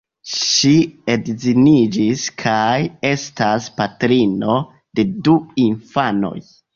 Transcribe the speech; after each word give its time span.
Ŝi 0.35 0.69
edziniĝis 1.15 2.23
kaj 2.43 2.77
estas 3.09 3.67
patrino 3.81 4.57
de 5.01 5.07
du 5.29 5.37
infanoj. 5.67 6.35